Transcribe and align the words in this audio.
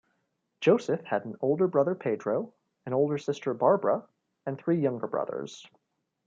Joseph 0.61 1.03
had 1.03 1.25
an 1.25 1.35
older 1.41 1.67
brother 1.67 1.93
Pedro, 1.93 2.53
an 2.87 2.93
older 2.95 3.19
sister 3.19 3.53
Barbara 3.53 4.07
and 4.47 4.57
three 4.57 4.79
younger 4.79 5.05
brothers. 5.05 5.67